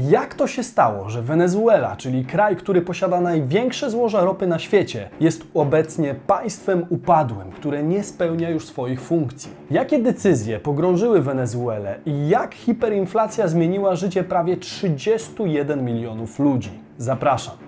Jak 0.00 0.34
to 0.34 0.46
się 0.46 0.62
stało, 0.62 1.10
że 1.10 1.22
Wenezuela, 1.22 1.96
czyli 1.96 2.24
kraj, 2.24 2.56
który 2.56 2.82
posiada 2.82 3.20
największe 3.20 3.90
złoża 3.90 4.24
ropy 4.24 4.46
na 4.46 4.58
świecie, 4.58 5.10
jest 5.20 5.44
obecnie 5.54 6.14
państwem 6.26 6.86
upadłym, 6.88 7.50
które 7.50 7.82
nie 7.82 8.04
spełnia 8.04 8.50
już 8.50 8.66
swoich 8.66 9.00
funkcji? 9.00 9.50
Jakie 9.70 9.98
decyzje 9.98 10.60
pogrążyły 10.60 11.22
Wenezuelę 11.22 11.98
i 12.06 12.28
jak 12.28 12.54
hiperinflacja 12.54 13.48
zmieniła 13.48 13.96
życie 13.96 14.24
prawie 14.24 14.56
31 14.56 15.84
milionów 15.84 16.38
ludzi? 16.38 16.70
Zapraszam. 16.98 17.67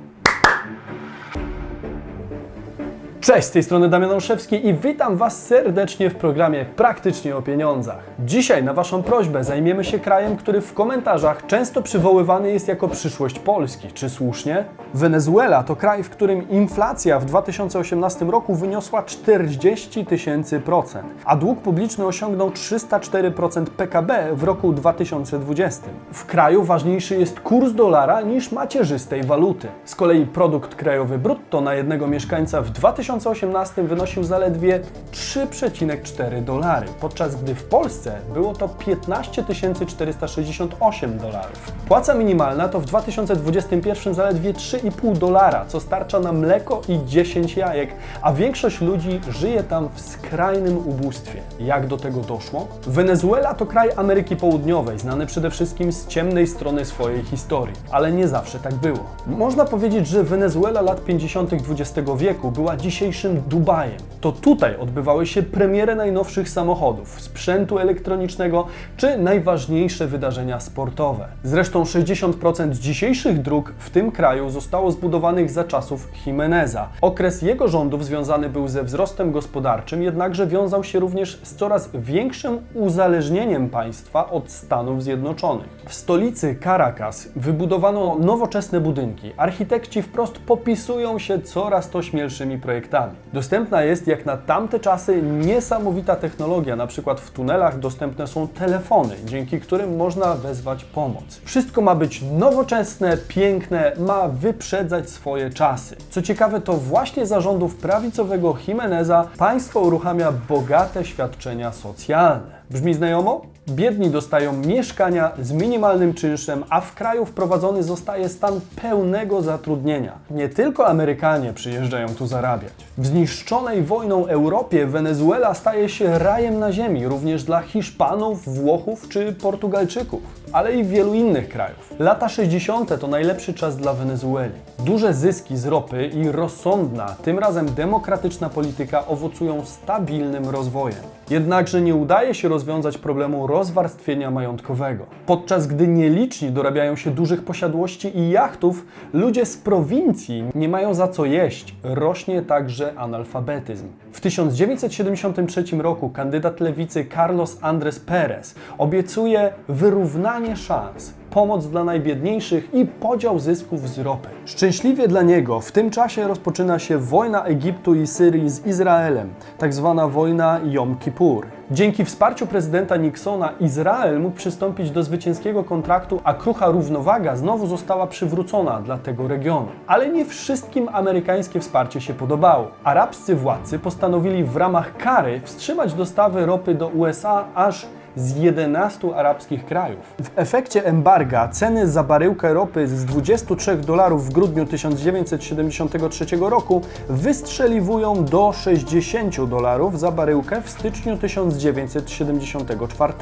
Cześć, 3.31 3.49
z 3.49 3.51
tej 3.51 3.63
strony 3.63 3.89
Damian 3.89 4.11
Olszewski 4.11 4.67
i 4.67 4.75
witam 4.75 5.17
Was 5.17 5.47
serdecznie 5.47 6.11
w 6.11 6.15
programie 6.15 6.65
Praktycznie 6.65 7.37
o 7.37 7.43
Pieniądzach. 7.43 7.99
Dzisiaj 8.19 8.65
na 8.65 8.75
Waszą 8.75 9.03
prośbę 9.03 9.45
zajmiemy 9.45 9.85
się 9.85 9.99
krajem, 9.99 10.37
który 10.37 10.61
w 10.61 10.75
komentarzach 10.75 11.47
często 11.47 11.83
przywoływany 11.83 12.53
jest 12.53 12.69
jako 12.69 12.89
przyszłość 12.89 13.39
Polski. 13.39 13.89
Czy 13.93 14.11
słusznie? 14.11 14.65
Wenezuela 14.95 15.63
to 15.63 15.77
kraj, 15.77 16.03
w 16.03 16.11
którym 16.11 16.49
inflacja 16.49 17.19
w 17.19 17.25
2018 17.25 18.25
roku 18.25 18.55
wyniosła 18.55 19.03
40 19.03 20.07
tysięcy 20.07 20.61
procent, 20.61 21.07
a 21.25 21.37
dług 21.37 21.61
publiczny 21.61 22.07
osiągnął 22.07 22.51
304% 22.51 23.65
PKB 23.65 24.29
w 24.33 24.43
roku 24.43 24.73
2020. 24.73 25.83
W 26.13 26.27
kraju 26.27 26.63
ważniejszy 26.65 27.17
jest 27.17 27.41
kurs 27.41 27.73
dolara 27.73 28.21
niż 28.21 28.53
macierzystej 28.53 29.23
waluty. 29.23 29.69
Z 29.85 29.95
kolei 29.95 30.27
produkt 30.27 30.75
krajowy 30.75 31.19
brutto 31.19 31.61
na 31.61 31.75
jednego 31.75 32.07
mieszkańca 32.07 32.63
w 32.63 32.71
2018 33.21 33.83
wynosił 33.83 34.25
zaledwie 34.25 34.81
3,4 35.13 36.45
dolary, 36.45 36.87
podczas 37.01 37.43
gdy 37.43 37.55
w 37.55 37.65
Polsce 37.65 38.19
było 38.35 38.55
to 38.55 38.69
15 38.69 39.45
468 39.87 41.19
dolarów. 41.19 41.73
Płaca 41.89 42.15
minimalna 42.15 42.69
to 42.69 42.81
w 42.81 42.85
2021 42.85 44.15
zaledwie 44.15 44.53
3,5 44.53 45.19
dolara, 45.19 45.65
co 45.69 45.81
starcza 45.81 46.21
na 46.21 46.33
mleko 46.33 46.83
i 46.89 46.99
10 47.07 47.57
jajek, 47.57 47.91
a 48.23 48.33
większość 48.33 48.81
ludzi 48.81 49.21
żyje 49.29 49.63
tam 49.63 49.89
w 49.95 50.01
skrajnym 50.01 50.79
ubóstwie. 50.79 51.41
Jak 51.59 51.87
do 51.87 51.97
tego 51.97 52.21
doszło? 52.21 52.69
Wenezuela 52.87 53.55
to 53.55 53.67
kraj 53.67 53.89
Ameryki 53.97 54.37
Południowej, 54.37 54.99
znany 54.99 55.27
przede 55.27 55.51
wszystkim 55.51 55.93
z 55.93 56.07
ciemnej 56.07 56.47
strony 56.47 56.85
swojej 56.85 57.23
historii, 57.23 57.75
ale 57.91 58.13
nie 58.13 58.29
zawsze 58.29 58.59
tak 58.59 58.75
było. 58.75 59.05
Można 59.27 59.65
powiedzieć, 59.65 60.07
że 60.07 60.25
Wenezuela 60.25 60.81
lat 60.81 61.05
50. 61.05 61.53
XX 61.53 62.11
wieku 62.17 62.51
była 62.51 62.77
dzisiejszym 63.01 63.43
Dubajem. 63.49 64.11
To 64.21 64.33
tutaj 64.33 64.77
odbywały 64.77 65.27
się 65.27 65.43
premiery 65.43 65.95
najnowszych 65.95 66.49
samochodów, 66.49 67.21
sprzętu 67.21 67.79
elektronicznego 67.79 68.67
czy 68.97 69.19
najważniejsze 69.19 70.07
wydarzenia 70.07 70.61
sportowe. 70.61 71.29
Zresztą 71.43 71.83
60% 71.83 72.73
dzisiejszych 72.73 73.43
dróg 73.43 73.73
w 73.79 73.91
tym 73.91 74.13
kraju 74.13 74.51
zostało 74.51 74.91
zbudowanych 74.91 75.51
za 75.51 75.65
czasów 75.65 76.09
Jimeneza. 76.27 76.89
Okres 77.01 77.43
jego 77.43 77.69
rządów 77.69 78.05
związany 78.05 78.49
był 78.49 78.69
ze 78.69 78.85
wzrostem 78.85 79.33
gospodarczym, 79.33 80.03
jednakże 80.03 80.47
wiązał 80.47 80.85
się 80.85 81.01
również 81.01 81.41
z 81.43 81.55
coraz 81.55 81.91
większym 81.95 82.59
uzależnieniem 82.75 83.69
państwa 83.71 84.31
od 84.31 84.51
Stanów 84.51 85.03
Zjednoczonych. 85.03 85.69
W 85.87 85.95
stolicy 85.95 86.57
Caracas 86.65 87.29
wybudowano 87.37 88.17
nowoczesne 88.19 88.81
budynki. 88.81 89.33
Architekci 89.37 90.03
wprost 90.03 90.39
popisują 90.39 91.19
się 91.19 91.39
coraz 91.39 91.91
to 91.91 92.03
śmielszymi 92.03 92.59
projektami. 92.59 92.90
Dostępna 93.33 93.83
jest 93.83 94.07
jak 94.07 94.27
na 94.27 94.37
tamte 94.37 94.81
czasy 94.81 95.23
niesamowita 95.23 96.17
technologia, 96.17 96.77
na 96.77 96.87
przykład 96.87 97.21
w 97.21 97.31
tunelach 97.31 97.79
dostępne 97.79 98.27
są 98.27 98.49
telefony, 98.49 99.15
dzięki 99.25 99.61
którym 99.61 99.97
można 99.97 100.35
wezwać 100.35 100.85
pomoc. 100.85 101.41
Wszystko 101.45 101.81
ma 101.81 101.95
być 101.95 102.23
nowoczesne, 102.39 103.17
piękne, 103.17 103.93
ma 103.99 104.29
wyprzedzać 104.29 105.11
swoje 105.11 105.51
czasy. 105.51 105.97
Co 106.11 106.23
ciekawe, 106.23 106.61
to 106.61 106.73
właśnie 106.73 107.27
zarządów 107.27 107.77
prawicowego 107.77 108.57
Jimeneza 108.69 109.29
państwo 109.39 109.81
uruchamia 109.81 110.33
bogate 110.49 111.05
świadczenia 111.05 111.73
socjalne. 111.73 112.61
Brzmi 112.71 112.95
znajomo? 112.95 113.43
Biedni 113.71 114.11
dostają 114.11 114.53
mieszkania 114.53 115.33
z 115.43 115.53
minimalnym 115.53 116.15
czynszem, 116.15 116.65
a 116.71 116.81
w 116.81 116.95
kraju 116.95 117.27
wprowadzony 117.27 117.83
zostaje 117.83 118.29
stan 118.29 118.61
pełnego 118.83 119.43
zatrudnienia. 119.43 120.13
Nie 120.31 120.49
tylko 120.49 120.87
Amerykanie 120.87 121.53
przyjeżdżają 121.53 122.09
tu 122.09 122.27
zarabiać. 122.27 122.73
W 122.99 123.07
zniszczonej 123.07 123.83
wojną 123.83 124.27
Europie 124.27 124.87
Wenezuela 124.87 125.55
staje 125.55 125.89
się 125.89 126.19
rajem 126.19 126.59
na 126.59 126.73
ziemi, 126.73 127.07
również 127.07 127.45
dla 127.45 127.61
Hiszpanów, 127.61 128.49
Włochów 128.49 129.09
czy 129.09 129.33
Portugalczyków, 129.33 130.21
ale 130.53 130.77
i 130.77 130.85
wielu 130.85 131.15
innych 131.15 131.49
krajów. 131.49 131.95
Lata 131.99 132.29
60. 132.29 133.01
to 133.01 133.09
najlepszy 133.09 133.55
czas 133.55 133.77
dla 133.77 133.93
Wenezueli. 133.93 134.55
Duże 134.79 135.15
zyski 135.15 135.57
z 135.57 135.67
ropy 135.67 136.07
i 136.07 136.33
rozsądna, 136.33 137.17
tym 137.23 137.39
razem 137.39 137.75
demokratyczna 137.75 138.49
polityka 138.49 139.07
owocują 139.07 139.65
stabilnym 139.65 140.49
rozwojem. 140.49 141.03
Jednakże 141.31 141.81
nie 141.81 141.95
udaje 141.95 142.35
się 142.35 142.49
rozwiązać 142.49 142.99
problemu 142.99 143.47
rozwarstwienia 143.61 144.31
majątkowego. 144.31 145.07
Podczas 145.27 145.67
gdy 145.67 145.89
nieliczni 145.89 146.51
dorabiają 146.51 146.97
się 146.97 147.11
dużych 147.11 147.45
posiadłości 147.45 148.19
i 148.19 148.31
jachtów, 148.31 148.87
ludzie 149.13 149.47
z 149.47 149.57
prowincji 149.57 150.45
nie 150.55 150.69
mają 150.69 150.95
za 150.95 151.09
co 151.09 151.25
jeść. 151.25 151.75
Rośnie 151.83 152.43
także 152.43 152.93
analfabetyzm. 152.97 153.87
W 154.13 154.21
1973 154.21 155.65
roku 155.79 156.09
kandydat 156.09 156.61
lewicy 156.61 157.07
Carlos 157.15 157.61
Andrés 157.61 158.01
Pérez 158.01 158.55
obiecuje 158.79 159.53
wyrównanie 159.69 160.57
szans 160.57 161.20
pomoc 161.31 161.67
dla 161.67 161.85
najbiedniejszych 161.85 162.75
i 162.75 162.87
podział 162.87 163.39
zysków 163.39 163.89
z 163.89 163.99
ropy. 163.99 164.29
Szczęśliwie 164.45 165.09
dla 165.09 165.23
niego 165.23 165.61
w 165.61 165.73
tym 165.73 165.91
czasie 165.91 166.29
rozpoczyna 166.29 166.79
się 166.79 166.99
wojna 166.99 167.45
Egiptu 167.45 167.95
i 167.95 168.07
Syrii 168.07 168.51
z 168.51 168.67
Izraelem, 168.67 169.31
tak 169.59 169.75
zwana 169.75 170.09
wojna 170.09 170.61
Jom 170.65 170.97
Kippur. 170.97 171.47
Dzięki 171.71 172.05
wsparciu 172.05 172.47
prezydenta 172.47 172.97
Nixona 172.97 173.53
Izrael 173.61 174.21
mógł 174.21 174.37
przystąpić 174.37 174.91
do 174.91 175.03
zwycięskiego 175.03 175.65
kontraktu, 175.65 176.21
a 176.25 176.35
krucha 176.35 176.69
równowaga 176.69 177.37
znowu 177.37 177.67
została 177.67 178.07
przywrócona 178.07 178.81
dla 178.81 178.99
tego 178.99 179.29
regionu. 179.29 179.69
Ale 179.87 180.09
nie 180.09 180.25
wszystkim 180.25 180.89
amerykańskie 180.93 181.61
wsparcie 181.61 182.01
się 182.01 182.15
podobało. 182.15 182.69
Arabscy 182.85 183.37
władcy 183.37 183.79
postanowili 183.79 184.45
w 184.45 184.57
ramach 184.57 184.97
kary 184.97 185.41
wstrzymać 185.45 185.95
dostawy 185.95 186.47
ropy 186.47 186.75
do 186.75 186.89
USA 186.89 187.45
aż 187.55 187.87
z 188.17 188.37
11 188.37 189.15
arabskich 189.17 189.67
krajów. 189.67 190.15
W 190.23 190.31
efekcie 190.37 190.85
embarga 190.85 191.49
ceny 191.49 191.89
za 191.89 192.03
baryłkę 192.03 192.55
ropy 192.55 192.89
z 192.89 193.05
23 193.05 193.77
dolarów 193.77 194.27
w 194.27 194.33
grudniu 194.33 194.67
1973 194.67 196.27
roku 196.41 196.83
wystrzeliwują 197.09 198.25
do 198.25 198.53
60 198.53 199.45
dolarów 199.45 200.01
za 200.01 200.11
baryłkę 200.11 200.63
w 200.63 200.71
styczniu 200.71 201.17
1974. 201.17 203.13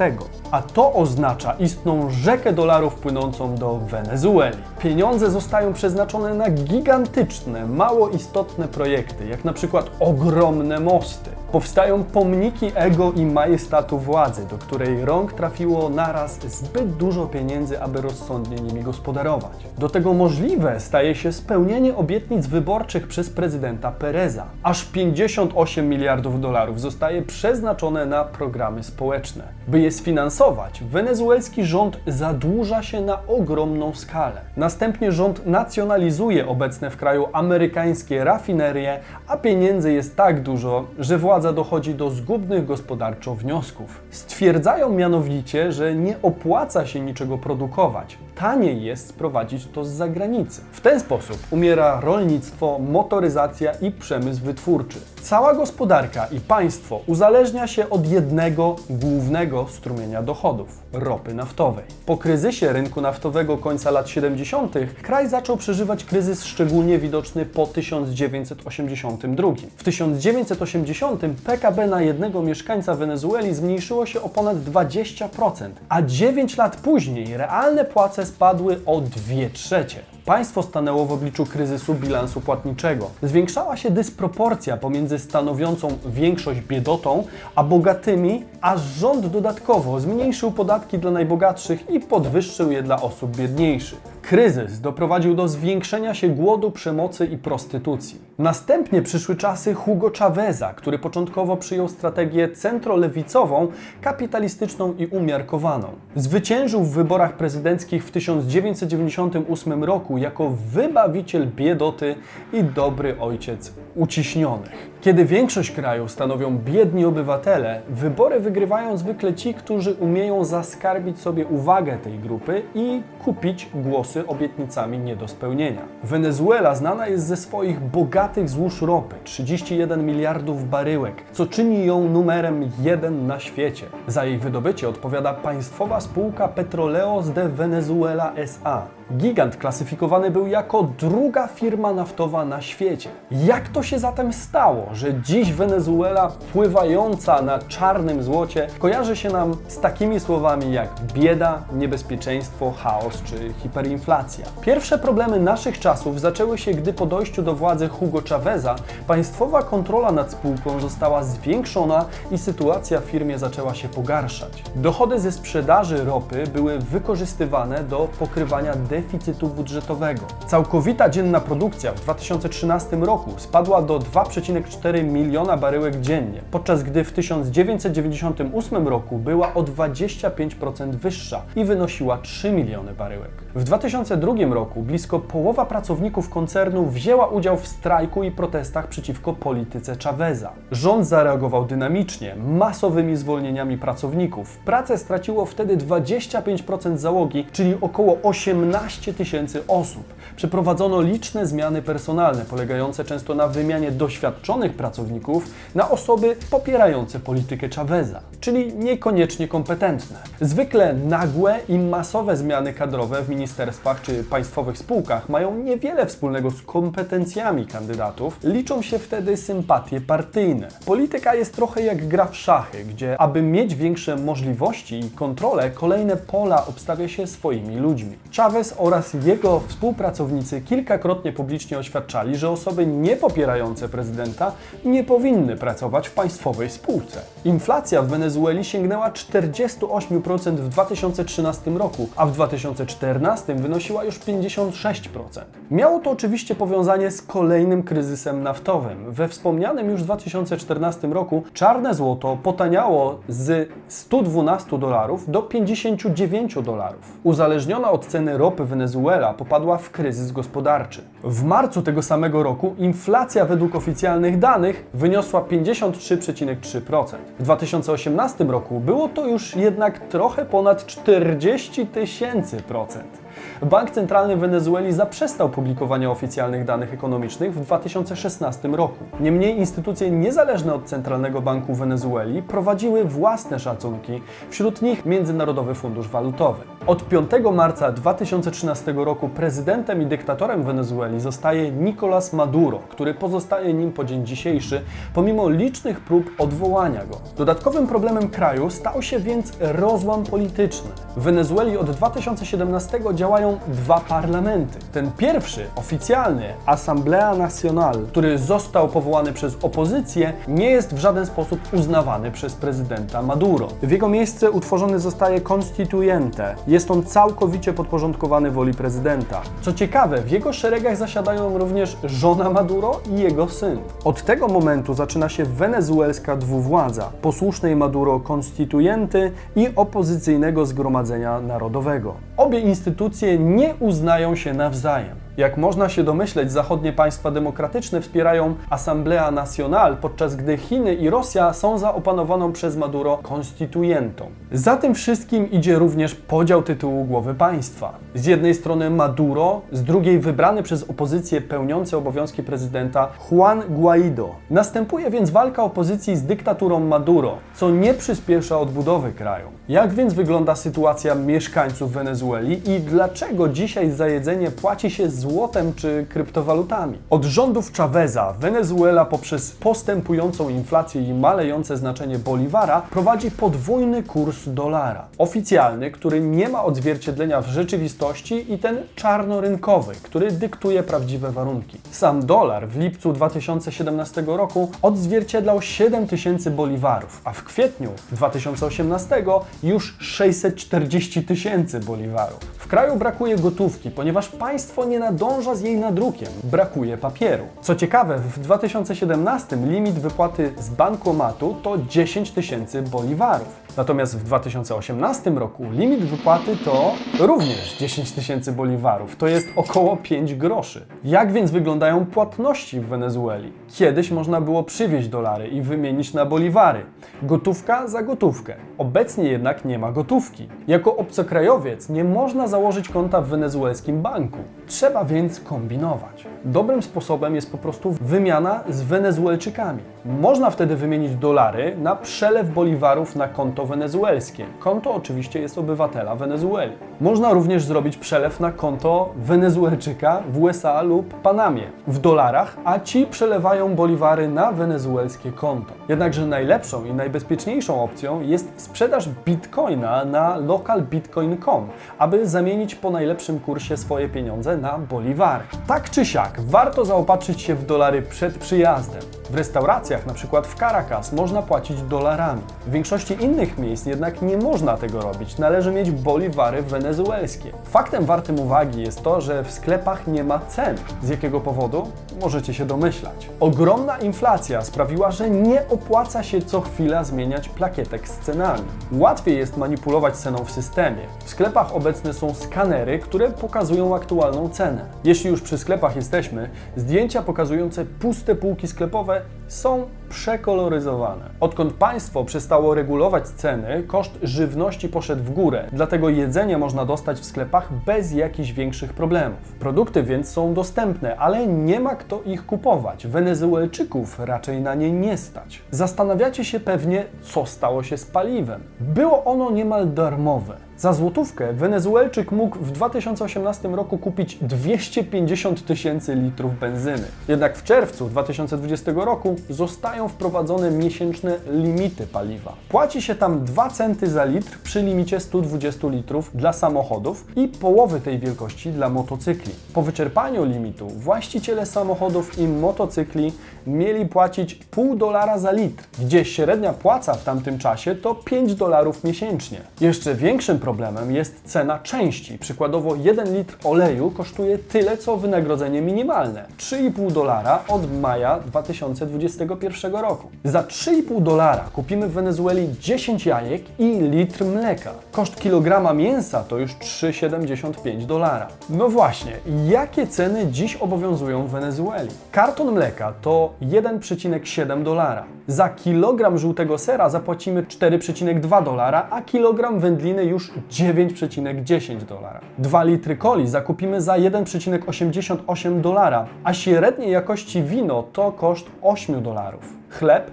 A 0.50 0.62
to 0.62 0.92
oznacza 0.92 1.52
istną 1.52 2.10
rzekę 2.10 2.52
dolarów 2.52 2.94
płynącą 2.94 3.54
do 3.54 3.76
Wenezueli. 3.76 4.58
Pieniądze 4.78 5.30
zostają 5.30 5.72
przeznaczone 5.72 6.34
na 6.34 6.50
gigantyczne, 6.50 7.66
mało 7.66 8.08
istotne 8.08 8.68
projekty, 8.68 9.26
jak 9.26 9.44
na 9.44 9.52
przykład 9.52 9.90
ogromne 10.00 10.80
mosty. 10.80 11.30
Powstają 11.52 12.04
pomniki 12.04 12.72
ego 12.74 13.12
i 13.12 13.26
majestatu 13.26 13.98
władzy, 13.98 14.46
do 14.46 14.58
której 14.58 15.04
rąk 15.04 15.32
trafiło 15.32 15.90
naraz 15.90 16.38
zbyt 16.40 16.96
dużo 16.96 17.26
pieniędzy, 17.26 17.82
aby 17.82 18.00
rozsądnie 18.00 18.56
nimi 18.56 18.82
gospodarować. 18.82 19.52
Do 19.78 19.88
tego 19.88 20.14
możliwe 20.14 20.80
staje 20.80 21.14
się 21.14 21.32
spełnienie 21.32 21.96
obietnic 21.96 22.46
wyborczych 22.46 23.08
przez 23.08 23.30
prezydenta 23.30 23.90
Pereza. 23.92 24.44
Aż 24.62 24.84
58 24.84 25.88
miliardów 25.88 26.40
dolarów 26.40 26.80
zostaje 26.80 27.22
przeznaczone 27.22 28.06
na 28.06 28.24
programy 28.24 28.82
społeczne. 28.82 29.44
By 29.68 29.80
je 29.80 29.92
sfinansować, 29.92 30.84
wenezuelski 30.84 31.64
rząd 31.64 32.00
zadłuża 32.06 32.82
się 32.82 33.00
na 33.00 33.26
ogromną 33.26 33.94
skalę. 33.94 34.40
Następnie 34.56 35.12
rząd 35.12 35.46
nacjonalizuje 35.46 36.48
obecne 36.48 36.90
w 36.90 36.96
kraju 36.96 37.28
amerykańskie 37.32 38.24
rafinerie, 38.24 39.00
a 39.28 39.36
pieniędzy 39.36 39.92
jest 39.92 40.16
tak 40.16 40.42
dużo, 40.42 40.84
że 40.98 41.18
władza 41.18 41.37
władza 41.38 41.52
dochodzi 41.52 41.94
do 41.94 42.10
zgubnych 42.10 42.66
gospodarczo 42.66 43.34
wniosków. 43.34 44.00
Stwierdzają 44.10 44.88
mianowicie, 44.88 45.72
że 45.72 45.94
nie 45.94 46.16
opłaca 46.22 46.86
się 46.86 47.00
niczego 47.00 47.38
produkować. 47.38 48.18
Taniej 48.34 48.82
jest 48.82 49.08
sprowadzić 49.08 49.66
to 49.66 49.84
z 49.84 49.88
zagranicy. 49.88 50.60
W 50.72 50.80
ten 50.80 51.00
sposób 51.00 51.38
umiera 51.50 52.00
rolnictwo, 52.00 52.78
motoryzacja 52.78 53.72
i 53.72 53.90
przemysł 53.90 54.40
wytwórczy. 54.44 54.98
Cała 55.22 55.54
gospodarka 55.54 56.26
i 56.26 56.40
państwo 56.40 57.00
uzależnia 57.06 57.66
się 57.66 57.90
od 57.90 58.06
jednego 58.06 58.76
głównego 58.90 59.66
strumienia 59.68 60.22
dochodów 60.22 60.82
ropy 60.92 61.34
naftowej. 61.34 61.84
Po 62.06 62.16
kryzysie 62.16 62.72
rynku 62.72 63.00
naftowego 63.00 63.56
końca 63.56 63.90
lat 63.90 64.08
70. 64.08 64.74
kraj 65.02 65.28
zaczął 65.28 65.56
przeżywać 65.56 66.04
kryzys 66.04 66.44
szczególnie 66.44 66.98
widoczny 66.98 67.46
po 67.46 67.66
1982. 67.66 69.48
W 69.76 69.84
1980 69.84 71.27
PKB 71.34 71.86
na 71.86 72.02
jednego 72.02 72.42
mieszkańca 72.42 72.94
Wenezueli 72.94 73.54
zmniejszyło 73.54 74.06
się 74.06 74.22
o 74.22 74.28
ponad 74.28 74.56
20%, 74.56 75.70
a 75.88 76.02
9 76.02 76.56
lat 76.56 76.76
później 76.76 77.36
realne 77.36 77.84
płace 77.84 78.26
spadły 78.26 78.80
o 78.86 79.00
2 79.00 79.34
trzecie. 79.52 80.00
Państwo 80.28 80.62
stanęło 80.62 81.06
w 81.06 81.12
obliczu 81.12 81.46
kryzysu 81.46 81.94
bilansu 81.94 82.40
płatniczego. 82.40 83.10
Zwiększała 83.22 83.76
się 83.76 83.90
dysproporcja 83.90 84.76
pomiędzy 84.76 85.18
stanowiącą 85.18 85.88
większość 86.06 86.60
biedotą, 86.60 87.24
a 87.54 87.64
bogatymi, 87.64 88.44
a 88.60 88.76
rząd 88.76 89.26
dodatkowo 89.26 90.00
zmniejszył 90.00 90.52
podatki 90.52 90.98
dla 90.98 91.10
najbogatszych 91.10 91.90
i 91.90 92.00
podwyższył 92.00 92.72
je 92.72 92.82
dla 92.82 93.02
osób 93.02 93.36
biedniejszych. 93.36 94.18
Kryzys 94.22 94.80
doprowadził 94.80 95.34
do 95.34 95.48
zwiększenia 95.48 96.14
się 96.14 96.28
głodu, 96.28 96.70
przemocy 96.70 97.26
i 97.26 97.38
prostytucji. 97.38 98.20
Następnie 98.38 99.02
przyszły 99.02 99.36
czasy 99.36 99.74
Hugo 99.74 100.10
Chaveza, 100.18 100.74
który 100.74 100.98
początkowo 100.98 101.56
przyjął 101.56 101.88
strategię 101.88 102.48
centrolewicową, 102.48 103.68
kapitalistyczną 104.00 104.94
i 104.98 105.06
umiarkowaną. 105.06 105.88
Zwyciężył 106.16 106.84
w 106.84 106.94
wyborach 106.94 107.36
prezydenckich 107.36 108.04
w 108.04 108.10
1998 108.10 109.84
roku 109.84 110.17
jako 110.18 110.50
wybawiciel 110.50 111.46
biedoty 111.46 112.14
i 112.52 112.64
dobry 112.64 113.20
ojciec 113.20 113.72
uciśnionych. 113.94 114.88
Kiedy 115.00 115.24
większość 115.24 115.70
kraju 115.70 116.08
stanowią 116.08 116.58
biedni 116.58 117.04
obywatele, 117.04 117.80
wybory 117.88 118.40
wygrywają 118.40 118.96
zwykle 118.96 119.34
ci, 119.34 119.54
którzy 119.54 119.94
umieją 119.94 120.44
zaskarbić 120.44 121.20
sobie 121.20 121.46
uwagę 121.46 121.98
tej 121.98 122.18
grupy 122.18 122.62
i 122.74 123.02
kupić 123.24 123.68
głosy 123.74 124.26
obietnicami 124.26 124.98
nie 124.98 125.16
do 125.16 125.28
spełnienia. 125.28 125.82
Wenezuela 126.04 126.74
znana 126.74 127.06
jest 127.06 127.26
ze 127.26 127.36
swoich 127.36 127.80
bogatych 127.80 128.48
złóż 128.48 128.82
ropy 128.82 129.16
31 129.24 130.06
miliardów 130.06 130.70
baryłek, 130.70 131.14
co 131.32 131.46
czyni 131.46 131.86
ją 131.86 132.08
numerem 132.08 132.70
jeden 132.82 133.26
na 133.26 133.40
świecie. 133.40 133.86
Za 134.06 134.24
jej 134.24 134.38
wydobycie 134.38 134.88
odpowiada 134.88 135.34
państwowa 135.34 136.00
spółka 136.00 136.48
Petroleos 136.48 137.30
de 137.30 137.48
Venezuela 137.48 138.32
SA. 138.36 138.97
Gigant 139.16 139.56
klasyfikowany 139.56 140.30
był 140.30 140.46
jako 140.46 140.82
druga 140.82 141.46
firma 141.46 141.92
naftowa 141.92 142.44
na 142.44 142.60
świecie. 142.60 143.10
Jak 143.30 143.68
to 143.68 143.82
się 143.82 143.98
zatem 143.98 144.32
stało, 144.32 144.86
że 144.92 145.14
dziś 145.14 145.52
Wenezuela 145.52 146.32
pływająca 146.52 147.42
na 147.42 147.58
czarnym 147.58 148.22
złocie 148.22 148.66
kojarzy 148.78 149.16
się 149.16 149.30
nam 149.30 149.56
z 149.68 149.80
takimi 149.80 150.20
słowami 150.20 150.72
jak 150.72 150.88
bieda, 151.14 151.62
niebezpieczeństwo, 151.72 152.72
chaos 152.78 153.22
czy 153.22 153.52
hiperinflacja? 153.62 154.44
Pierwsze 154.60 154.98
problemy 154.98 155.40
naszych 155.40 155.78
czasów 155.78 156.20
zaczęły 156.20 156.58
się, 156.58 156.70
gdy 156.70 156.92
po 156.92 157.06
dojściu 157.06 157.42
do 157.42 157.54
władzy 157.54 157.88
Hugo 157.88 158.22
Chaveza 158.28 158.76
państwowa 159.06 159.62
kontrola 159.62 160.12
nad 160.12 160.32
spółką 160.32 160.80
została 160.80 161.24
zwiększona 161.24 162.04
i 162.30 162.38
sytuacja 162.38 163.00
w 163.00 163.04
firmie 163.04 163.38
zaczęła 163.38 163.74
się 163.74 163.88
pogarszać. 163.88 164.62
Dochody 164.76 165.20
ze 165.20 165.32
sprzedaży 165.32 166.04
ropy 166.04 166.44
były 166.52 166.78
wykorzystywane 166.78 167.84
do 167.84 168.08
pokrywania 168.18 168.72
deficytu 168.74 168.97
budżetowego. 169.46 170.20
Całkowita 170.46 171.08
dzienna 171.08 171.40
produkcja 171.40 171.92
w 171.92 172.00
2013 172.00 172.96
roku 172.96 173.30
spadła 173.36 173.82
do 173.82 173.98
2,4 173.98 175.04
miliona 175.04 175.56
baryłek 175.56 176.00
dziennie, 176.00 176.42
podczas 176.50 176.82
gdy 176.82 177.04
w 177.04 177.12
1998 177.12 178.88
roku 178.88 179.18
była 179.18 179.54
o 179.54 179.62
25% 179.62 180.90
wyższa 180.90 181.42
i 181.56 181.64
wynosiła 181.64 182.18
3 182.18 182.52
miliony 182.52 182.92
baryłek. 182.94 183.47
W 183.54 183.64
2002 183.64 184.54
roku 184.54 184.82
blisko 184.82 185.18
połowa 185.18 185.66
pracowników 185.66 186.30
koncernu 186.30 186.86
wzięła 186.86 187.26
udział 187.26 187.56
w 187.56 187.68
strajku 187.68 188.22
i 188.22 188.30
protestach 188.30 188.88
przeciwko 188.88 189.32
polityce 189.32 189.96
Chaveza. 190.04 190.52
Rząd 190.72 191.06
zareagował 191.06 191.64
dynamicznie, 191.64 192.36
masowymi 192.36 193.16
zwolnieniami 193.16 193.78
pracowników. 193.78 194.58
Pracę 194.64 194.98
straciło 194.98 195.46
wtedy 195.46 195.76
25% 195.76 196.96
załogi, 196.96 197.46
czyli 197.52 197.74
około 197.80 198.18
18 198.22 199.14
tysięcy 199.14 199.66
osób. 199.68 200.14
Przeprowadzono 200.36 201.00
liczne 201.00 201.46
zmiany 201.46 201.82
personalne, 201.82 202.44
polegające 202.44 203.04
często 203.04 203.34
na 203.34 203.48
wymianie 203.48 203.90
doświadczonych 203.90 204.74
pracowników 204.74 205.50
na 205.74 205.90
osoby 205.90 206.36
popierające 206.50 207.20
politykę 207.20 207.68
Chaveza, 207.68 208.20
czyli 208.40 208.74
niekoniecznie 208.74 209.48
kompetentne. 209.48 210.16
Zwykle 210.40 210.94
nagłe 210.94 211.58
i 211.68 211.78
masowe 211.78 212.36
zmiany 212.36 212.72
kadrowe 212.72 213.22
w 213.22 213.37
ministerstwach 213.38 214.02
czy 214.02 214.24
państwowych 214.24 214.78
spółkach 214.78 215.28
mają 215.28 215.58
niewiele 215.58 216.06
wspólnego 216.06 216.50
z 216.50 216.62
kompetencjami 216.62 217.66
kandydatów, 217.66 218.38
liczą 218.44 218.82
się 218.82 218.98
wtedy 218.98 219.36
sympatie 219.36 220.00
partyjne. 220.00 220.68
Polityka 220.86 221.34
jest 221.34 221.54
trochę 221.54 221.82
jak 221.82 222.08
gra 222.08 222.26
w 222.26 222.36
szachy, 222.36 222.84
gdzie 222.84 223.20
aby 223.20 223.42
mieć 223.42 223.74
większe 223.74 224.16
możliwości 224.16 224.98
i 225.00 225.10
kontrolę, 225.10 225.70
kolejne 225.70 226.16
pola 226.16 226.66
obstawia 226.66 227.08
się 227.08 227.26
swoimi 227.26 227.76
ludźmi. 227.76 228.16
Chavez 228.36 228.74
oraz 228.78 229.14
jego 229.14 229.60
współpracownicy 229.68 230.60
kilkakrotnie 230.60 231.32
publicznie 231.32 231.78
oświadczali, 231.78 232.36
że 232.36 232.50
osoby 232.50 232.86
nie 232.86 233.16
popierające 233.16 233.88
prezydenta 233.88 234.52
nie 234.84 235.04
powinny 235.04 235.56
pracować 235.56 236.08
w 236.08 236.14
państwowej 236.14 236.70
spółce. 236.70 237.20
Inflacja 237.44 238.02
w 238.02 238.08
Wenezueli 238.08 238.64
sięgnęła 238.64 239.10
48% 239.10 240.56
w 240.56 240.68
2013 240.68 241.70
roku, 241.70 242.08
a 242.16 242.26
w 242.26 242.32
2014 242.32 243.27
wynosiła 243.54 244.04
już 244.04 244.18
56%. 244.18 245.40
Miało 245.70 246.00
to 246.00 246.10
oczywiście 246.10 246.54
powiązanie 246.54 247.10
z 247.10 247.22
kolejnym 247.22 247.82
kryzysem 247.82 248.42
naftowym. 248.42 249.12
We 249.12 249.28
wspomnianym 249.28 249.90
już 249.90 250.00
w 250.00 250.04
2014 250.04 251.08
roku 251.08 251.42
czarne 251.52 251.94
złoto 251.94 252.38
potaniało 252.42 253.20
z 253.28 253.68
112 253.88 254.78
dolarów 254.78 255.30
do 255.30 255.42
59 255.42 256.54
dolarów. 256.62 257.18
Uzależniona 257.22 257.90
od 257.90 258.06
ceny 258.06 258.38
ropy 258.38 258.64
Wenezuela 258.64 259.34
popadła 259.34 259.78
w 259.78 259.90
kryzys 259.90 260.32
gospodarczy. 260.32 261.02
W 261.24 261.44
marcu 261.44 261.82
tego 261.82 262.02
samego 262.02 262.42
roku 262.42 262.74
inflacja 262.78 263.44
według 263.44 263.74
oficjalnych 263.74 264.38
danych 264.38 264.86
wyniosła 264.94 265.40
53,3%. 265.40 267.16
W 267.38 267.42
2018 267.42 268.44
roku 268.44 268.80
było 268.80 269.08
to 269.08 269.26
już 269.26 269.56
jednak 269.56 269.98
trochę 269.98 270.44
ponad 270.44 270.86
40 270.86 271.86
tysięcy 271.86 272.56
procent. 272.56 273.18
Bank 273.62 273.90
Centralny 273.90 274.36
Wenezueli 274.36 274.92
zaprzestał 274.92 275.48
publikowania 275.48 276.10
oficjalnych 276.10 276.64
danych 276.64 276.94
ekonomicznych 276.94 277.54
w 277.54 277.60
2016 277.60 278.68
roku. 278.68 279.04
Niemniej 279.20 279.58
instytucje 279.58 280.10
niezależne 280.10 280.74
od 280.74 280.84
Centralnego 280.84 281.40
Banku 281.40 281.74
Wenezueli 281.74 282.42
prowadziły 282.42 283.04
własne 283.04 283.58
szacunki, 283.58 284.20
wśród 284.50 284.82
nich 284.82 285.06
Międzynarodowy 285.06 285.74
Fundusz 285.74 286.08
Walutowy. 286.08 286.77
Od 286.88 287.08
5 287.08 287.30
marca 287.54 287.92
2013 287.92 288.92
roku 288.92 289.28
prezydentem 289.28 290.02
i 290.02 290.06
dyktatorem 290.06 290.64
Wenezueli 290.64 291.20
zostaje 291.20 291.72
Nicolás 291.72 292.36
Maduro, 292.36 292.78
który 292.78 293.14
pozostaje 293.14 293.74
nim 293.74 293.92
po 293.92 294.04
dzień 294.04 294.26
dzisiejszy, 294.26 294.80
pomimo 295.14 295.50
licznych 295.50 296.00
prób 296.00 296.30
odwołania 296.38 297.04
go. 297.04 297.16
Dodatkowym 297.36 297.86
problemem 297.86 298.28
kraju 298.28 298.70
stał 298.70 299.02
się 299.02 299.18
więc 299.18 299.52
rozłam 299.60 300.24
polityczny. 300.24 300.90
W 301.16 301.22
Wenezueli 301.22 301.76
od 301.76 301.90
2017 301.90 303.00
działają 303.14 303.58
dwa 303.68 304.00
parlamenty. 304.00 304.78
Ten 304.92 305.10
pierwszy, 305.10 305.66
oficjalny, 305.76 306.54
Asamblea 306.66 307.34
Nacional, 307.34 307.94
który 308.08 308.38
został 308.38 308.88
powołany 308.88 309.32
przez 309.32 309.56
opozycję, 309.62 310.32
nie 310.48 310.70
jest 310.70 310.94
w 310.94 310.98
żaden 310.98 311.26
sposób 311.26 311.60
uznawany 311.72 312.30
przez 312.30 312.54
prezydenta 312.54 313.22
Maduro. 313.22 313.68
W 313.82 313.90
jego 313.90 314.08
miejsce 314.08 314.50
utworzony 314.50 314.98
zostaje 314.98 315.40
Constituyente. 315.40 316.54
Jest 316.78 316.90
on 316.90 317.02
całkowicie 317.02 317.72
podporządkowany 317.72 318.50
woli 318.50 318.74
prezydenta. 318.74 319.40
Co 319.60 319.72
ciekawe, 319.72 320.22
w 320.22 320.30
jego 320.30 320.52
szeregach 320.52 320.96
zasiadają 320.96 321.58
również 321.58 321.96
żona 322.04 322.50
Maduro 322.50 323.00
i 323.10 323.20
jego 323.20 323.48
syn. 323.48 323.78
Od 324.04 324.22
tego 324.22 324.48
momentu 324.48 324.94
zaczyna 324.94 325.28
się 325.28 325.44
wenezuelska 325.44 326.36
dwuwładza, 326.36 327.10
posłusznej 327.22 327.76
Maduro 327.76 328.20
Constituyenty 328.20 329.32
i 329.56 329.68
opozycyjnego 329.76 330.66
Zgromadzenia 330.66 331.40
Narodowego. 331.40 332.14
Obie 332.36 332.60
instytucje 332.60 333.38
nie 333.38 333.74
uznają 333.80 334.36
się 334.36 334.54
nawzajem. 334.54 335.27
Jak 335.38 335.56
można 335.56 335.88
się 335.88 336.04
domyśleć, 336.04 336.52
zachodnie 336.52 336.92
państwa 336.92 337.30
demokratyczne 337.30 338.00
wspierają 338.00 338.54
Asamblea 338.70 339.30
Nacional, 339.30 339.96
podczas 339.96 340.36
gdy 340.36 340.56
Chiny 340.56 340.94
i 340.94 341.10
Rosja 341.10 341.52
są 341.52 341.78
za 341.78 341.94
opanowaną 341.94 342.52
przez 342.52 342.76
Maduro 342.76 343.18
konstytuyentą. 343.22 344.26
Za 344.52 344.76
tym 344.76 344.94
wszystkim 344.94 345.50
idzie 345.50 345.78
również 345.78 346.14
podział 346.14 346.62
tytułu 346.62 347.04
głowy 347.04 347.34
państwa. 347.34 347.92
Z 348.14 348.26
jednej 348.26 348.54
strony 348.54 348.90
Maduro, 348.90 349.60
z 349.72 349.82
drugiej 349.82 350.18
wybrany 350.18 350.62
przez 350.62 350.90
opozycję 350.90 351.40
pełniący 351.40 351.96
obowiązki 351.96 352.42
prezydenta 352.42 353.08
Juan 353.30 353.62
Guaido. 353.68 354.34
Następuje 354.50 355.10
więc 355.10 355.30
walka 355.30 355.62
opozycji 355.62 356.16
z 356.16 356.22
dyktaturą 356.22 356.80
Maduro, 356.80 357.36
co 357.54 357.70
nie 357.70 357.94
przyspiesza 357.94 358.58
odbudowy 358.58 359.12
kraju. 359.12 359.57
Jak 359.68 359.94
więc 359.94 360.14
wygląda 360.14 360.56
sytuacja 360.56 361.14
mieszkańców 361.14 361.92
Wenezueli 361.92 362.70
i 362.70 362.80
dlaczego 362.80 363.48
dzisiaj 363.48 363.90
za 363.90 364.08
jedzenie 364.08 364.50
płaci 364.50 364.90
się 364.90 365.10
złotem 365.10 365.74
czy 365.74 366.06
kryptowalutami. 366.08 366.98
Od 367.10 367.24
rządów 367.24 367.72
Chaveza 367.72 368.32
Wenezuela 368.32 369.04
poprzez 369.04 369.50
postępującą 369.50 370.48
inflację 370.48 371.02
i 371.02 371.14
malejące 371.14 371.76
znaczenie 371.76 372.18
boliwara 372.18 372.82
prowadzi 372.90 373.30
podwójny 373.30 374.02
kurs 374.02 374.36
dolara. 374.46 375.04
Oficjalny, 375.18 375.90
który 375.90 376.20
nie 376.20 376.48
ma 376.48 376.64
odzwierciedlenia 376.64 377.40
w 377.40 377.46
rzeczywistości 377.46 378.52
i 378.52 378.58
ten 378.58 378.78
czarnorynkowy, 378.94 379.94
który 380.02 380.30
dyktuje 380.30 380.82
prawdziwe 380.82 381.32
warunki. 381.32 381.78
Sam 381.90 382.26
dolar 382.26 382.68
w 382.68 382.78
lipcu 382.78 383.12
2017 383.12 384.22
roku 384.26 384.70
odzwierciedlał 384.82 385.62
7 385.62 386.06
tysięcy 386.06 386.50
boliwarów, 386.50 387.20
a 387.24 387.32
w 387.32 387.44
kwietniu 387.44 387.90
2018 388.12 389.24
już 389.62 389.96
640 390.00 391.22
tysięcy 391.22 391.80
boliwarów. 391.80 392.38
W 392.58 392.66
kraju 392.66 392.96
brakuje 392.96 393.36
gotówki, 393.36 393.90
ponieważ 393.90 394.28
państwo 394.28 394.84
nie 394.84 394.98
nadąża 394.98 395.54
z 395.54 395.60
jej 395.60 395.76
nadrukiem. 395.76 396.28
Brakuje 396.44 396.98
papieru. 396.98 397.44
Co 397.60 397.76
ciekawe, 397.76 398.18
w 398.18 398.38
2017 398.38 399.56
limit 399.56 399.94
wypłaty 399.94 400.52
z 400.58 400.68
bankomatu 400.68 401.56
to 401.62 401.78
10 401.78 402.30
tysięcy 402.30 402.82
boliwarów. 402.82 403.67
Natomiast 403.78 404.18
w 404.18 404.24
2018 404.24 405.30
roku 405.30 405.64
limit 405.70 406.00
wypłaty 406.00 406.56
to 406.64 406.92
również 407.20 407.76
10 407.76 408.12
tysięcy 408.12 408.52
boliwarów. 408.52 409.16
To 409.16 409.26
jest 409.26 409.48
około 409.56 409.96
5 409.96 410.34
groszy. 410.34 410.86
Jak 411.04 411.32
więc 411.32 411.50
wyglądają 411.50 412.06
płatności 412.06 412.80
w 412.80 412.86
Wenezueli? 412.86 413.52
Kiedyś 413.68 414.10
można 414.10 414.40
było 414.40 414.62
przywieźć 414.62 415.08
dolary 415.08 415.48
i 415.48 415.62
wymienić 415.62 416.14
na 416.14 416.26
boliwary. 416.26 416.82
Gotówka 417.22 417.88
za 417.88 418.02
gotówkę. 418.02 418.54
Obecnie 418.78 419.24
jednak 419.24 419.64
nie 419.64 419.78
ma 419.78 419.92
gotówki. 419.92 420.48
Jako 420.68 420.96
obcokrajowiec 420.96 421.88
nie 421.88 422.04
można 422.04 422.48
założyć 422.48 422.88
konta 422.88 423.20
w 423.20 423.28
wenezuelskim 423.28 424.02
banku. 424.02 424.38
Trzeba 424.66 425.04
więc 425.04 425.40
kombinować. 425.40 426.26
Dobrym 426.44 426.82
sposobem 426.82 427.34
jest 427.34 427.52
po 427.52 427.58
prostu 427.58 427.94
wymiana 428.00 428.64
z 428.68 428.82
Wenezuelczykami. 428.82 429.82
Można 430.04 430.50
wtedy 430.50 430.76
wymienić 430.76 431.16
dolary 431.16 431.76
na 431.76 431.96
przelew 431.96 432.50
boliwarów 432.54 433.16
na 433.16 433.28
konto 433.28 433.67
wenezuelskie. 433.68 434.46
Konto 434.58 434.94
oczywiście 434.94 435.40
jest 435.40 435.58
obywatela 435.58 436.16
Wenezueli. 436.16 436.72
Można 437.00 437.32
również 437.32 437.64
zrobić 437.64 437.96
przelew 437.96 438.40
na 438.40 438.52
konto 438.52 439.12
Wenezuelczyka 439.16 440.22
w 440.28 440.42
USA 440.42 440.82
lub 440.82 441.14
Panamie 441.14 441.62
w 441.86 441.98
dolarach, 441.98 442.56
a 442.64 442.80
ci 442.80 443.06
przelewają 443.06 443.74
boliwary 443.74 444.28
na 444.28 444.52
wenezuelskie 444.52 445.32
konto. 445.32 445.74
Jednakże 445.88 446.26
najlepszą 446.26 446.84
i 446.84 446.92
najbezpieczniejszą 446.92 447.82
opcją 447.82 448.20
jest 448.20 448.52
sprzedaż 448.56 449.08
bitcoina 449.08 450.04
na 450.04 450.36
localbitcoin.com, 450.36 451.68
aby 451.98 452.28
zamienić 452.28 452.74
po 452.74 452.90
najlepszym 452.90 453.40
kursie 453.40 453.76
swoje 453.76 454.08
pieniądze 454.08 454.56
na 454.56 454.78
boliwary. 454.78 455.44
Tak 455.66 455.90
czy 455.90 456.04
siak, 456.04 456.40
warto 456.40 456.84
zaopatrzyć 456.84 457.42
się 457.42 457.54
w 457.54 457.66
dolary 457.66 458.02
przed 458.02 458.38
przyjazdem. 458.38 459.02
W 459.30 459.34
restauracjach, 459.34 460.06
na 460.06 460.14
przykład 460.14 460.46
w 460.46 460.54
Caracas, 460.54 461.12
można 461.12 461.42
płacić 461.42 461.82
dolarami. 461.82 462.42
W 462.66 462.70
większości 462.70 463.16
innych 463.20 463.57
miejsc 463.58 463.86
jednak 463.86 464.22
nie 464.22 464.36
można 464.36 464.76
tego 464.76 465.00
robić. 465.00 465.38
Należy 465.38 465.72
mieć 465.72 465.90
boliwary 465.90 466.62
wenezuelskie. 466.62 467.52
Faktem 467.64 468.04
wartym 468.04 468.40
uwagi 468.40 468.82
jest 468.82 469.02
to, 469.02 469.20
że 469.20 469.44
w 469.44 469.52
sklepach 469.52 470.06
nie 470.06 470.24
ma 470.24 470.38
cen. 470.38 470.76
Z 471.02 471.08
jakiego 471.08 471.40
powodu? 471.40 471.88
Możecie 472.20 472.54
się 472.54 472.64
domyślać. 472.66 473.30
Ogromna 473.40 473.98
inflacja 473.98 474.62
sprawiła, 474.62 475.10
że 475.10 475.30
nie 475.30 475.68
opłaca 475.68 476.22
się 476.22 476.42
co 476.42 476.60
chwila 476.60 477.04
zmieniać 477.04 477.48
plakietek 477.48 478.08
z 478.08 478.18
cenami. 478.18 478.64
Łatwiej 478.92 479.38
jest 479.38 479.56
manipulować 479.56 480.16
ceną 480.16 480.44
w 480.44 480.50
systemie. 480.50 481.02
W 481.24 481.30
sklepach 481.30 481.76
obecne 481.76 482.14
są 482.14 482.34
skanery, 482.34 482.98
które 482.98 483.30
pokazują 483.30 483.96
aktualną 483.96 484.48
cenę. 484.48 484.84
Jeśli 485.04 485.30
już 485.30 485.42
przy 485.42 485.58
sklepach 485.58 485.96
jesteśmy, 485.96 486.50
zdjęcia 486.76 487.22
pokazujące 487.22 487.84
puste 487.84 488.34
półki 488.34 488.68
sklepowe 488.68 489.22
są 489.48 489.86
przekoloryzowane. 490.08 491.24
Odkąd 491.40 491.72
państwo 491.72 492.24
przestało 492.24 492.74
regulować 492.74 493.28
ceny, 493.28 493.82
koszt 493.86 494.18
żywności 494.22 494.88
poszedł 494.88 495.22
w 495.22 495.30
górę, 495.30 495.68
dlatego 495.72 496.08
jedzenie 496.08 496.58
można 496.58 496.84
dostać 496.84 497.18
w 497.18 497.24
sklepach 497.24 497.72
bez 497.86 498.12
jakichś 498.12 498.52
większych 498.52 498.92
problemów. 498.92 499.52
Produkty 499.60 500.02
więc 500.02 500.28
są 500.28 500.54
dostępne, 500.54 501.16
ale 501.16 501.46
nie 501.46 501.80
ma 501.80 501.96
kto 501.96 502.22
ich 502.22 502.46
kupować. 502.46 503.06
Wenezuelczyków 503.06 504.18
raczej 504.18 504.60
na 504.60 504.74
nie 504.74 504.92
nie 504.92 505.16
stać. 505.16 505.62
Zastanawiacie 505.70 506.44
się 506.44 506.60
pewnie, 506.60 507.04
co 507.22 507.46
stało 507.46 507.82
się 507.82 507.96
z 507.96 508.04
paliwem. 508.04 508.60
Było 508.80 509.24
ono 509.24 509.50
niemal 509.50 509.94
darmowe. 509.94 510.67
Za 510.78 510.92
złotówkę 510.92 511.52
Wenezuelczyk 511.52 512.32
mógł 512.32 512.58
w 512.58 512.72
2018 512.72 513.68
roku 513.68 513.98
kupić 513.98 514.34
250 514.34 515.66
tysięcy 515.66 516.14
litrów 516.14 516.58
benzyny. 516.58 517.04
Jednak 517.28 517.56
w 517.56 517.64
czerwcu 517.64 518.08
2020 518.08 518.92
roku 518.94 519.36
zostają 519.50 520.08
wprowadzone 520.08 520.70
miesięczne 520.70 521.36
limity 521.50 522.06
paliwa. 522.06 522.54
Płaci 522.68 523.02
się 523.02 523.14
tam 523.14 523.44
2 523.44 523.70
centy 523.70 524.06
za 524.06 524.24
litr 524.24 524.58
przy 524.58 524.82
limicie 524.82 525.20
120 525.20 525.88
litrów 525.88 526.30
dla 526.34 526.52
samochodów 526.52 527.24
i 527.36 527.48
połowy 527.48 528.00
tej 528.00 528.18
wielkości 528.18 528.70
dla 528.70 528.88
motocykli. 528.88 529.52
Po 529.74 529.82
wyczerpaniu 529.82 530.44
limitu 530.44 530.88
właściciele 530.88 531.66
samochodów 531.66 532.38
i 532.38 532.48
motocykli 532.48 533.32
mieli 533.66 534.06
płacić 534.06 534.54
pół 534.54 534.96
dolara 534.96 535.38
za 535.38 535.52
litr, 535.52 535.84
gdzie 535.98 536.24
średnia 536.24 536.72
płaca 536.72 537.14
w 537.14 537.24
tamtym 537.24 537.58
czasie 537.58 537.94
to 537.94 538.14
5 538.14 538.54
dolarów 538.54 539.04
miesięcznie. 539.04 539.60
Jeszcze 539.80 540.14
większym 540.14 540.58
problemem 540.68 541.12
jest 541.14 541.42
cena 541.44 541.78
części. 541.78 542.38
Przykładowo 542.38 542.94
1 542.96 543.34
litr 543.34 543.56
oleju 543.64 544.10
kosztuje 544.10 544.58
tyle 544.58 544.96
co 544.96 545.16
wynagrodzenie 545.16 545.82
minimalne 545.82 546.44
3,5 546.58 547.12
dolara 547.12 547.62
od 547.68 548.00
maja 548.00 548.38
2021 548.40 549.92
roku. 549.92 550.28
Za 550.44 550.62
3,5 550.62 551.22
dolara 551.22 551.64
kupimy 551.72 552.08
w 552.08 552.12
Wenezueli 552.12 552.68
10 552.80 553.26
jajek 553.26 553.62
i 553.78 554.00
litr 554.00 554.44
mleka. 554.44 554.90
Koszt 555.12 555.40
kilograma 555.40 555.92
mięsa 555.92 556.44
to 556.44 556.58
już 556.58 556.72
3,75 556.72 558.06
dolara. 558.06 558.48
No 558.70 558.88
właśnie, 558.88 559.32
jakie 559.68 560.06
ceny 560.06 560.46
dziś 560.46 560.76
obowiązują 560.76 561.46
w 561.46 561.50
Wenezueli? 561.50 562.10
Karton 562.32 562.72
mleka 562.72 563.12
to 563.22 563.52
1,7 563.62 564.82
dolara. 564.82 565.24
Za 565.46 565.68
kilogram 565.68 566.38
żółtego 566.38 566.78
sera 566.78 567.08
zapłacimy 567.10 567.62
4,2 567.62 568.64
dolara, 568.64 569.06
a 569.10 569.22
kilogram 569.22 569.80
wędliny 569.80 570.24
już 570.24 570.52
9,10 570.70 571.96
dolara. 572.04 572.40
2 572.58 572.84
litry 572.84 573.16
coli 573.16 573.48
zakupimy 573.48 574.00
za 574.00 574.12
1,88 574.18 575.80
dolara, 575.80 576.26
a 576.44 576.54
średniej 576.54 577.10
jakości 577.10 577.62
wino 577.62 578.02
to 578.02 578.32
koszt 578.32 578.66
8 578.82 579.22
dolarów. 579.22 579.76
Chleb 579.90 580.30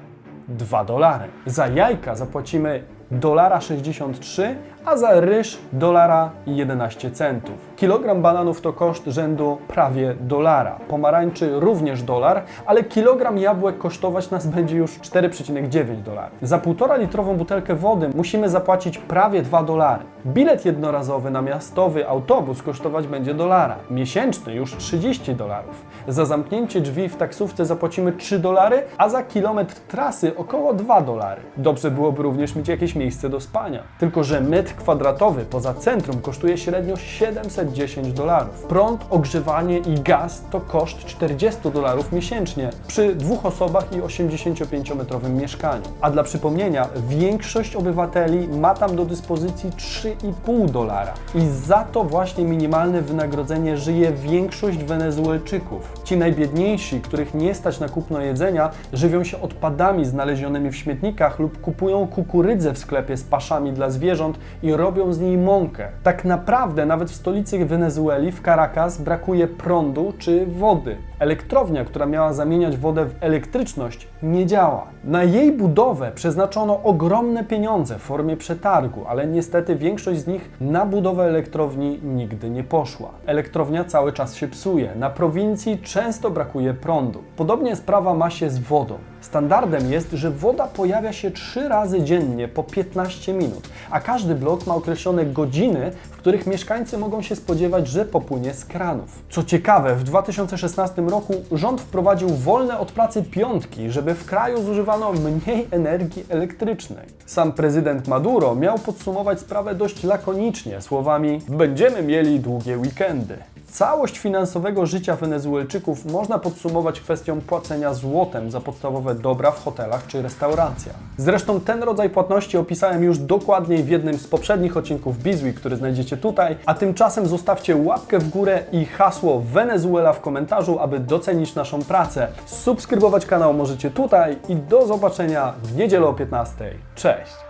2 0.48 0.86
dolary. 0.86 1.26
Za 1.46 1.68
jajka 1.68 2.16
zapłacimy 2.16 2.84
dolara 3.12 3.62
63, 3.62 4.56
a 4.86 4.98
za 4.98 5.20
ryż 5.20 5.58
dolara 5.74 6.30
i 6.48 6.56
11 6.56 7.12
centów. 7.12 7.56
Kilogram 7.76 8.22
bananów 8.22 8.62
to 8.62 8.74
koszt 8.74 9.06
rzędu 9.06 9.58
prawie 9.68 10.16
dolara. 10.22 10.80
Pomarańczy 10.88 11.60
również 11.60 12.04
dolar, 12.04 12.44
ale 12.66 12.84
kilogram 12.84 13.38
jabłek 13.38 13.78
kosztować 13.78 14.32
nas 14.32 14.48
będzie 14.48 14.78
już 14.78 15.00
4,9 15.00 16.02
dolara. 16.02 16.30
Za 16.42 16.60
1,5 16.60 17.00
litrową 17.00 17.38
butelkę 17.38 17.76
wody 17.76 18.10
musimy 18.16 18.50
zapłacić 18.50 18.98
prawie 18.98 19.42
2 19.42 19.64
dolary. 19.64 20.04
Bilet 20.26 20.66
jednorazowy 20.66 21.32
na 21.32 21.42
miastowy 21.42 22.08
autobus 22.08 22.62
kosztować 22.62 23.08
będzie 23.08 23.34
dolara. 23.34 23.76
Miesięczny 23.92 24.54
już 24.54 24.76
30 24.76 25.36
dolarów. 25.36 25.86
Za 26.08 26.26
zamknięcie 26.26 26.82
drzwi 26.82 27.10
w 27.10 27.16
taksówce 27.16 27.66
zapłacimy 27.66 28.12
3 28.12 28.40
dolary, 28.40 28.84
a 28.98 29.10
za 29.10 29.24
kilometr 29.24 29.76
trasy 29.76 30.38
około 30.38 30.74
2 30.74 31.02
dolary. 31.02 31.42
Dobrze 31.58 31.92
byłoby 31.92 32.24
również 32.24 32.56
mieć 32.56 32.68
jakieś 32.68 32.96
miejsce 32.96 33.30
do 33.30 33.40
spania. 33.40 33.84
Tylko, 34.00 34.24
że 34.24 34.42
metr 34.42 34.75
kwadratowy 34.76 35.46
poza 35.46 35.74
centrum 35.74 36.22
kosztuje 36.22 36.58
średnio 36.58 36.98
710 36.98 38.14
dolarów. 38.14 38.64
Prąd, 38.64 39.06
ogrzewanie 39.10 39.78
i 39.78 40.00
gaz 40.00 40.44
to 40.52 40.62
koszt 40.62 41.06
40 41.06 41.72
dolarów 41.74 42.12
miesięcznie 42.12 42.70
przy 42.88 43.16
dwóch 43.16 43.46
osobach 43.46 43.94
i 43.94 44.02
85-metrowym 44.02 45.30
mieszkaniu. 45.30 45.84
A 46.02 46.12
dla 46.12 46.24
przypomnienia, 46.24 46.88
większość 47.10 47.76
obywateli 47.76 48.48
ma 48.48 48.74
tam 48.74 48.96
do 48.96 49.06
dyspozycji 49.06 49.70
3,5 49.70 50.70
dolara. 50.70 51.14
I 51.36 51.48
za 51.48 51.84
to 51.84 52.04
właśnie 52.04 52.46
minimalne 52.46 53.02
wynagrodzenie 53.02 53.78
żyje 53.78 54.12
większość 54.12 54.78
Wenezuelczyków. 54.78 55.94
Ci 56.04 56.18
najbiedniejsi, 56.18 57.02
których 57.02 57.34
nie 57.34 57.56
stać 57.56 57.80
na 57.80 57.90
kupno 57.90 58.22
jedzenia, 58.22 58.70
żywią 58.94 59.24
się 59.24 59.42
odpadami 59.42 60.06
znalezionymi 60.06 60.72
w 60.72 60.76
śmietnikach 60.76 61.40
lub 61.40 61.62
kupują 61.62 62.08
kukurydzę 62.08 62.74
w 62.74 62.78
sklepie 62.78 63.18
z 63.18 63.24
paszami 63.24 63.74
dla 63.74 63.90
zwierząt 63.90 64.40
i 64.66 64.74
robią 64.74 65.14
z 65.14 65.20
niej 65.20 65.38
mąkę. 65.38 65.88
Tak 66.04 66.26
naprawdę 66.26 66.86
nawet 66.86 67.12
w 67.12 67.16
stolicy 67.16 67.66
Wenezueli, 67.66 68.32
w 68.32 68.42
Caracas, 68.42 69.02
brakuje 69.02 69.48
prądu 69.48 70.14
czy 70.18 70.46
wody. 70.46 70.98
Elektrownia, 71.20 71.86
która 71.86 72.06
miała 72.06 72.34
zamieniać 72.34 72.78
wodę 72.78 73.06
w 73.06 73.16
elektryczność, 73.22 74.08
nie 74.24 74.46
działa. 74.46 74.88
Na 75.04 75.24
jej 75.24 75.52
budowę 75.52 76.12
przeznaczono 76.16 76.84
ogromne 76.84 77.44
pieniądze 77.44 78.00
w 78.00 78.02
formie 78.02 78.38
przetargu, 78.38 79.06
ale 79.08 79.28
niestety 79.28 79.76
większość 79.76 80.20
z 80.20 80.28
nich 80.28 80.50
na 80.62 80.86
budowę 80.86 81.24
elektrowni 81.24 82.00
nigdy 82.04 82.50
nie 82.50 82.64
poszła. 82.64 83.10
Elektrownia 83.26 83.84
cały 83.84 84.14
czas 84.14 84.36
się 84.36 84.48
psuje. 84.48 84.96
Na 84.96 85.10
prowincji 85.10 85.78
często 85.78 86.32
brakuje 86.32 86.74
prądu. 86.74 87.24
Podobnie 87.36 87.76
sprawa 87.76 88.14
ma 88.14 88.30
się 88.30 88.50
z 88.50 88.60
wodą. 88.60 88.98
Standardem 89.22 89.92
jest, 89.92 90.12
że 90.12 90.32
woda 90.32 90.68
pojawia 90.68 91.14
się 91.14 91.32
trzy 91.32 91.70
razy 91.70 92.04
dziennie 92.04 92.48
po 92.48 92.64
15 92.64 93.34
minut, 93.34 93.70
a 93.92 94.00
każdy 94.00 94.36
blok 94.36 94.68
ma 94.68 94.76
określone 94.76 95.26
godziny, 95.26 95.92
w 96.12 96.18
których 96.18 96.48
mieszkańcy 96.48 96.98
mogą 96.98 97.22
się 97.22 97.36
spodziewać, 97.36 97.88
że 97.88 98.06
popłynie 98.06 98.54
z 98.54 98.66
kranów. 98.66 99.24
Co 99.30 99.44
ciekawe, 99.44 99.96
w 99.96 100.04
2016 100.04 101.02
roku 101.10 101.34
rząd 101.52 101.82
wprowadził 101.82 102.30
wolne 102.30 102.80
od 102.80 102.92
pracy 102.92 103.24
piątki, 103.24 103.92
żeby 103.92 104.16
w 104.16 104.26
kraju 104.26 104.64
zużywano 104.64 105.14
mniej 105.14 105.68
energii 105.72 106.26
elektrycznej. 106.30 107.06
Sam 107.26 107.52
prezydent 107.54 108.08
Maduro 108.08 108.56
miał 108.56 108.80
podsumować 108.80 109.40
sprawę 109.40 109.76
dość 109.76 110.04
lakonicznie 110.04 110.82
słowami: 110.82 111.42
Będziemy 111.50 112.04
mieli 112.04 112.40
długie 112.40 112.78
weekendy. 112.78 113.38
Całość 113.72 114.20
finansowego 114.20 114.86
życia 114.86 115.16
Wenezuelczyków 115.16 116.06
można 116.06 116.40
podsumować 116.40 117.00
kwestią 117.00 117.42
płacenia 117.42 117.94
złotem 117.94 118.52
za 118.52 118.62
podstawowe 118.62 119.16
dobra 119.16 119.52
w 119.52 119.64
hotelach 119.64 120.08
czy 120.08 120.22
restauracjach. 120.22 120.96
Zresztą 121.18 121.60
ten 121.60 121.84
rodzaj 121.84 122.10
płatności 122.10 122.58
opisałem 122.58 123.04
już 123.04 123.18
dokładniej 123.18 123.84
w 123.84 123.90
jednym 123.90 124.18
z 124.18 124.28
poprzednich 124.28 124.78
odcinków 124.78 125.18
Bizweek, 125.18 125.56
który 125.56 125.76
znajdziecie 125.76 126.18
tutaj, 126.18 126.58
a 126.66 126.74
tymczasem 126.74 127.28
zostawcie 127.28 127.76
łapkę 127.76 128.20
w 128.20 128.30
górę 128.30 128.64
i 128.72 128.86
hasło 128.86 129.42
Wenezuela 129.42 130.14
w 130.14 130.22
komentarzu, 130.22 130.80
aby 130.80 131.00
docenić 131.00 131.56
naszą 131.56 131.82
pracę. 131.84 132.28
Subskrybować 132.46 133.26
kanał 133.26 133.54
możecie 133.54 133.92
tutaj 133.92 134.38
i 134.50 134.56
do 134.56 134.88
zobaczenia 134.88 135.54
w 135.64 135.76
niedzielę 135.76 136.08
o 136.08 136.14
15. 136.14 136.74
Cześć! 136.96 137.36